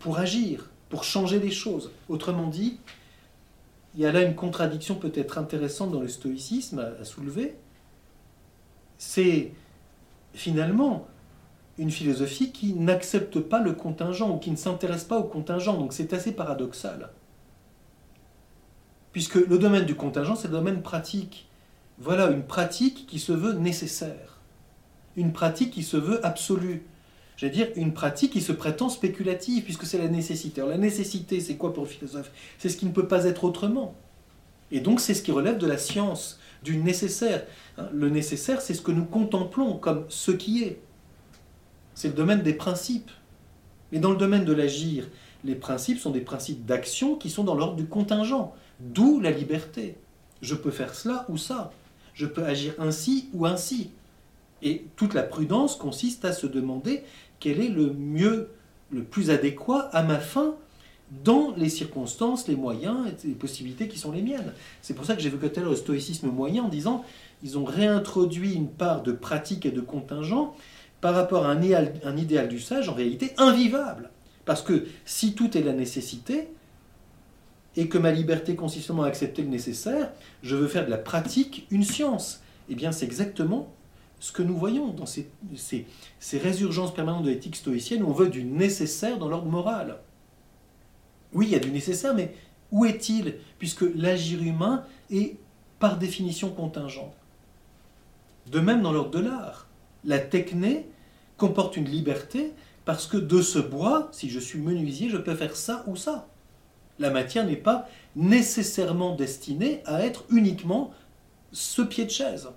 [0.02, 1.92] Pour agir, pour changer les choses.
[2.10, 2.80] Autrement dit,
[3.96, 7.56] il y a là une contradiction peut-être intéressante dans le stoïcisme à, soulever.
[8.98, 9.52] C'est
[10.34, 11.08] finalement
[11.78, 15.78] une philosophie qui n'accepte pas le contingent ou qui ne s'intéresse pas au contingent.
[15.78, 17.10] Donc c'est assez paradoxal.
[19.12, 21.48] Puisque le domaine du contingent, c'est le domaine pratique.
[22.00, 24.40] Voilà une pratique qui se veut nécessaire.
[25.18, 26.86] Une pratique qui se veut absolue
[27.42, 30.62] j'allais dire, une pratique qui se prétend spéculative, puisque c'est la nécessité.
[30.62, 32.32] Alors la nécessité, c'est quoi pour le philosophe?
[32.60, 33.96] C'est ce qui ne peut pas être autrement.
[34.70, 37.44] Et donc c'est ce qui relève de la science, du nécessaire.
[37.80, 40.80] Hein, le nécessaire, c'est ce que nous contemplons comme ce qui est.
[41.96, 43.10] C'est le domaine des principes.
[43.92, 45.10] Mais dans le domaine de l'agir,
[45.44, 49.98] les principes sont des principes d'action qui sont dans l'ordre du contingent, d'où la liberté.
[50.44, 51.72] Je peux faire cela ou ça.
[52.14, 53.90] Je peux agir ainsi ou ainsi.
[54.62, 57.04] Et toute la prudence consiste à se demander
[57.42, 58.52] quel est le mieux,
[58.92, 60.56] le plus adéquat à ma fin
[61.26, 64.54] dans les circonstances, les moyens et les possibilités qui sont les miennes.
[64.82, 67.04] C'est pour ça que j'évoquais tout à l'heure le stoïcisme moyen en disant
[67.44, 70.56] ils ont réintroduit une part de pratique et de contingent
[71.02, 74.12] par rapport à un idéal, un idéal du sage en réalité invivable.
[74.46, 76.48] Parce que si tout est la nécessité,
[77.78, 80.12] et que ma liberté consiste à accepter le nécessaire,
[80.44, 82.42] je veux faire de la pratique une science.
[82.70, 83.74] Eh bien, c'est exactement
[84.22, 88.44] ce que nous voyons dans ces, ces, résurgences permanentes de l'éthique stoïcienne, on veut du
[88.44, 89.98] nécessaire dans l'ordre moral.
[91.34, 92.36] Oui, il y a du nécessaire, mais
[92.72, 95.38] où est-il Puisque l'agir humain est
[95.80, 97.12] par définition contingent.
[98.52, 99.68] De même dans l'ordre de l'art.
[100.06, 100.86] La techné
[101.38, 102.54] comporte une liberté
[102.86, 106.28] parce que de ce bois, si je suis menuisier, je peux faire ça ou ça.
[107.00, 110.92] La matière n'est pas nécessairement destinée à être uniquement
[111.52, 112.50] ce pied de chaise.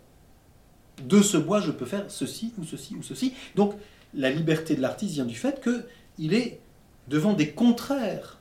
[1.02, 3.34] De ce bois, je peux faire ceci ou ceci ou ceci.
[3.56, 3.74] Donc,
[4.14, 6.60] la liberté de l'artiste vient du fait qu'il est
[7.08, 8.40] devant des contraires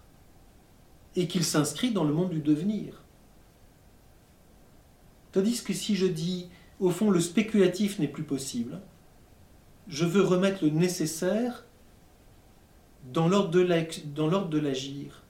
[1.16, 3.04] et qu'il s'inscrit dans le monde du devenir.
[5.32, 6.49] Tandis que si je dis,
[6.80, 8.80] au fond, le spéculatif n'est plus possible,
[9.88, 11.66] je veux remettre le nécessaire
[13.12, 15.24] dans l'ordre de l'agir.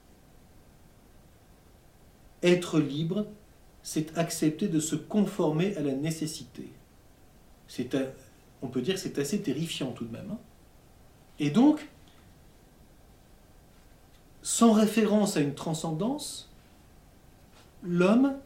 [2.42, 3.26] Être libre,
[3.82, 6.70] c'est accepter de se conformer à la nécessité.
[8.62, 10.30] On peut dire que c'est assez terrifiant tout de même.
[10.32, 10.38] Hein.
[11.38, 11.88] Et donc,
[14.42, 16.50] sans référence à une transcendance,
[17.82, 18.36] l'homme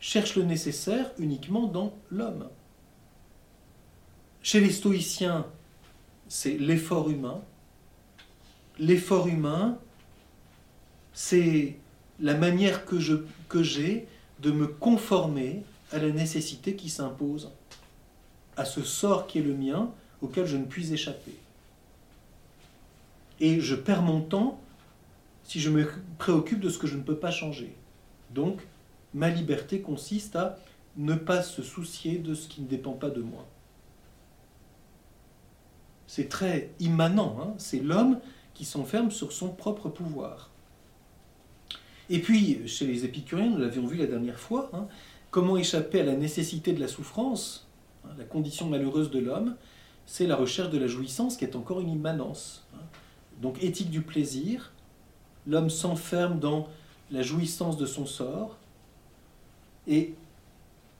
[0.00, 2.48] cherche le nécessaire uniquement dans l'homme.
[4.42, 5.46] Chez les stoïciens,
[6.28, 7.40] c'est l'effort humain.
[8.78, 9.78] L'effort humain,
[11.14, 11.76] c'est
[12.20, 12.98] la manière que,
[13.62, 14.06] j'ai
[14.40, 15.62] de me conformer
[15.92, 17.52] à la nécessité qui s'impose,
[18.56, 19.90] à ce sort qui est le mien,
[20.22, 21.34] auquel je ne puis échapper.
[23.40, 24.60] Et je perds mon temps
[25.42, 25.86] si je me
[26.18, 27.74] préoccupe de ce que je ne peux pas changer.
[28.30, 28.60] Donc,
[29.12, 30.58] ma liberté consiste à
[30.96, 33.46] ne pas se soucier de ce qui ne dépend pas de moi.
[36.06, 37.54] C'est très immanent, hein.
[37.58, 38.20] c'est l'homme
[38.54, 40.50] qui s'enferme sur son propre pouvoir.
[42.10, 44.86] Et puis, chez les épicuriens, nous l'avions vu la dernière fois, hein,
[45.30, 47.66] comment échapper à la nécessité de la souffrance,
[48.18, 49.56] la condition malheureuse de l'homme,
[50.06, 52.64] c'est la recherche de la jouissance qui est encore une immanence.
[53.40, 54.72] Donc éthique du plaisir,
[55.46, 56.68] l'homme s'enferme dans
[57.10, 58.56] la jouissance de son sort,
[59.86, 60.14] et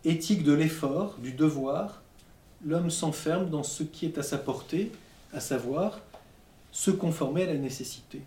[0.04, 2.02] éthique de l'effort, du devoir,
[2.64, 4.92] l'homme s'enferme dans ce qui est à sa portée,
[5.32, 6.00] à savoir
[6.72, 8.20] se conformer à la nécessité.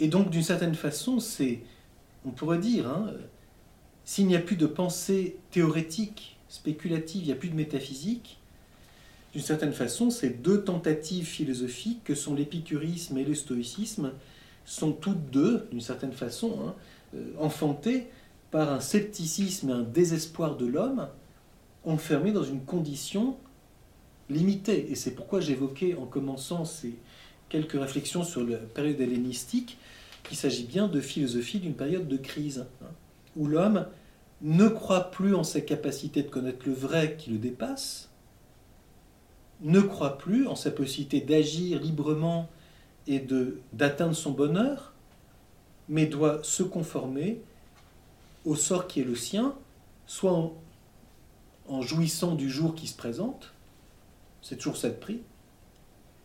[0.00, 1.60] Et donc, d'une certaine façon, c'est,
[2.24, 3.12] on pourrait dire, hein,
[4.04, 8.38] s'il n'y a plus de pensée théorétique, spéculative, il n'y a plus de métaphysique,
[9.32, 14.12] d'une certaine façon, ces deux tentatives philosophiques que sont l'épicurisme et le stoïcisme
[14.66, 16.74] sont toutes deux, d'une certaine façon, hein,
[17.16, 18.08] euh, enfantées
[18.50, 21.08] par un scepticisme et un désespoir de l'homme,
[21.84, 23.38] enfermé dans une condition
[24.28, 24.90] limitée.
[24.90, 26.94] Et c'est pourquoi j'évoquais en commençant ces
[27.48, 29.78] quelques réflexions sur la période hellénistique
[30.22, 32.88] qu'il s'agit bien de philosophie d'une période de crise, hein,
[33.36, 33.86] où l'homme
[34.42, 38.10] ne croit plus en sa capacité de connaître le vrai qui le dépasse,
[39.60, 42.48] ne croit plus en sa possibilité d'agir librement
[43.06, 43.24] et
[43.72, 44.92] d'atteindre son bonheur,
[45.88, 47.40] mais doit se conformer
[48.44, 49.54] au sort qui est le sien,
[50.06, 50.52] soit
[51.68, 53.52] en, jouissant du jour qui se présente,
[54.42, 55.22] c'est toujours ça de prix,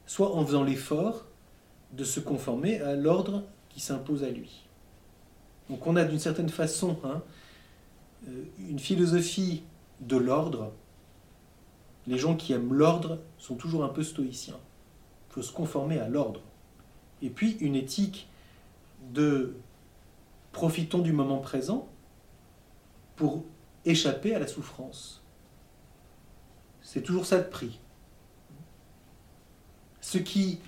[0.07, 1.25] soit en faisant l'effort
[1.93, 4.63] de se conformer à l'ordre qui s'impose à lui.
[5.69, 7.21] Donc on a d'une certaine façon hein,
[8.59, 9.63] une philosophie
[9.99, 10.73] de l'ordre.
[12.07, 14.59] Les gens qui aiment l'ordre sont toujours un peu stoïciens.
[15.29, 16.41] Il faut se conformer à l'ordre.
[17.21, 18.29] Et puis une éthique
[19.13, 19.55] de
[20.51, 21.87] profitons du moment présent,
[23.17, 23.43] pour
[23.83, 25.21] échapper à la souffrance.
[26.81, 27.79] C'est toujours ça de prix.
[29.99, 30.59] Ce qui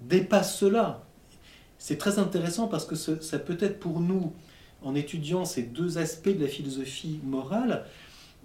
[0.00, 1.04] dépasse cela,
[1.76, 4.32] c'est très intéressant parce que ça peut être pour nous,
[4.84, 7.86] en étudiant ces deux aspects de la philosophie morale,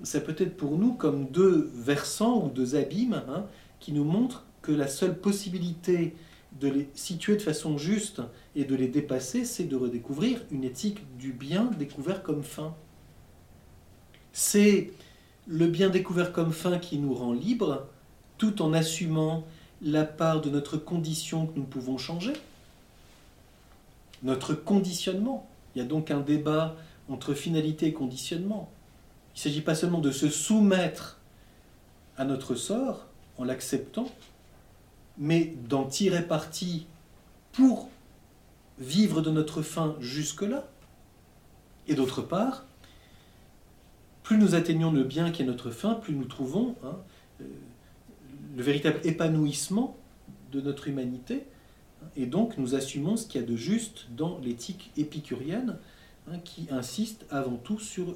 [0.03, 3.45] ça peut être pour nous comme deux versants ou deux abîmes hein,
[3.79, 6.15] qui nous montrent que la seule possibilité
[6.59, 8.21] de les situer de façon juste
[8.55, 12.73] et de les dépasser, c'est de redécouvrir une éthique du bien découvert comme fin.
[14.31, 14.91] C'est
[15.47, 17.87] le bien découvert comme fin qui nous rend libres,
[18.37, 19.45] tout en assumant
[19.81, 22.33] la part de notre condition que nous pouvons changer,
[24.23, 25.48] notre conditionnement.
[25.73, 26.75] Il y a donc un débat
[27.09, 28.69] entre finalité et conditionnement.
[29.35, 31.19] Il ne s'agit pas seulement de se soumettre
[32.17, 33.07] à notre sort
[33.37, 34.09] en l'acceptant,
[35.17, 36.87] mais d'en tirer parti
[37.51, 37.89] pour
[38.79, 40.67] vivre de notre fin jusque-là.
[41.87, 42.65] Et d'autre part,
[44.23, 46.97] plus nous atteignons le bien qui est notre fin, plus nous trouvons hein,
[47.41, 47.45] euh,
[48.55, 49.97] le véritable épanouissement
[50.51, 51.45] de notre humanité.
[52.15, 55.77] Et donc nous assumons ce qu'il y a de juste dans l'éthique épicurienne,
[56.29, 58.15] hein, qui insiste avant tout sur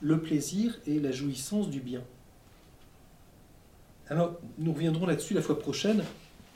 [0.00, 2.02] le plaisir et la jouissance du bien.
[4.08, 6.02] Alors nous reviendrons là-dessus la fois prochaine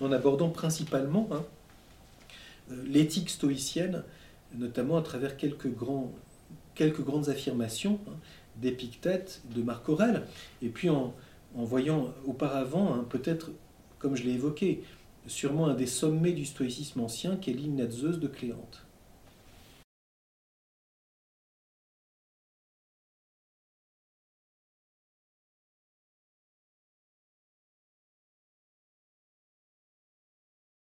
[0.01, 1.45] en abordant principalement hein,
[2.71, 4.05] euh, l'éthique stoïcienne,
[4.55, 8.14] notamment à travers quelques, grandes affirmations hein,
[8.57, 10.27] d'Épictète, de Marc Aurèle,
[10.62, 11.14] et puis en
[11.55, 13.51] voyant auparavant, peut-être,
[13.99, 14.83] comme je l'ai évoqué,
[15.31, 17.87] sûrement un des sommets du stoïcisme ancien, qui est l'hymne
[18.20, 18.85] de Cléante.